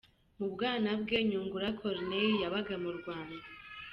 [0.39, 3.45] Mu bwana bwe, Nyungura Corneille yabaga mu Rwanda.